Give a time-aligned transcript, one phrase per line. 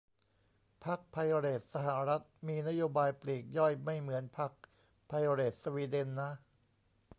[0.85, 4.51] พรรคไพเรตสหรัฐมีนโยบายปลีกย่อยไม่เหมือนพรรค
[5.07, 6.31] ไพเรตสวีเดนนะ